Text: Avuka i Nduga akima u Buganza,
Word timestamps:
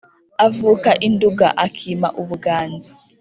Avuka 0.47 0.89
i 1.05 1.07
Nduga 1.13 1.47
akima 1.65 2.07
u 2.21 2.23
Buganza, 2.27 2.91